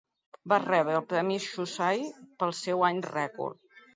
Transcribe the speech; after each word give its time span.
Va 0.53 0.57
rebre 0.63 0.95
el 0.99 1.03
premi 1.11 1.37
Shusai 1.43 2.01
pel 2.39 2.57
seu 2.63 2.83
any 2.91 3.05
rècord. 3.13 3.63